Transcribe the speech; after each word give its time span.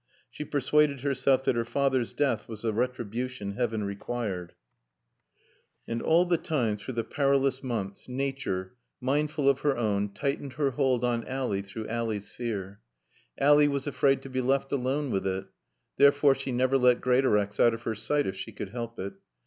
She 0.31 0.43
persuaded 0.45 1.01
herself 1.01 1.43
that 1.45 1.55
her 1.55 1.63
father's 1.63 2.11
death 2.11 2.47
was 2.49 2.63
the 2.63 2.73
retribution 2.73 3.51
Heaven 3.51 3.83
required. 3.83 4.53
And 5.87 6.01
all 6.01 6.25
the 6.25 6.39
time, 6.39 6.75
through 6.75 6.95
the 6.95 7.03
perilous 7.03 7.61
months, 7.61 8.07
Nature, 8.09 8.73
mindful 8.99 9.47
of 9.47 9.59
her 9.59 9.77
own, 9.77 10.09
tightened 10.11 10.53
her 10.53 10.71
hold 10.71 11.03
on 11.03 11.23
Ally 11.27 11.61
through 11.61 11.87
Ally's 11.87 12.31
fear. 12.31 12.79
Ally 13.37 13.67
was 13.67 13.85
afraid 13.85 14.23
to 14.23 14.29
be 14.31 14.41
left 14.41 14.71
alone 14.71 15.11
with 15.11 15.27
it. 15.27 15.45
Therefore 15.97 16.33
she 16.33 16.51
never 16.51 16.79
let 16.79 16.99
Greatorex 16.99 17.59
out 17.59 17.75
of 17.75 17.83
her 17.83 17.93
sight 17.93 18.25
if 18.25 18.35
she 18.35 18.51
could 18.51 18.69
help 18.69 18.97
it. 18.97 19.13